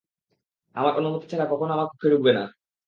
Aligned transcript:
আমার 0.75 0.93
অনুমতি 0.99 1.25
ছাড়া 1.31 1.45
কখনও 1.51 1.73
আমার 1.73 1.87
কক্ষে 1.89 2.07
ঢুকবে 2.13 2.31
না! 2.37 2.43